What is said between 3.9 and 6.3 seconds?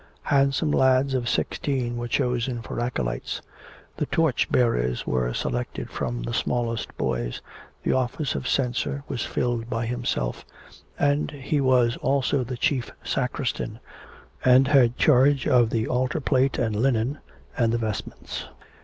the torch bearers were selected from